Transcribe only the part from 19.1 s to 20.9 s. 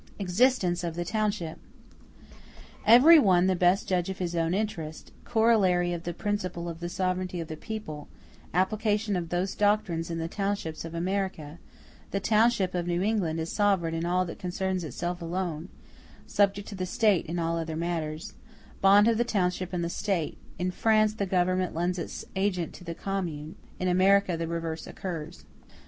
the township and the State—In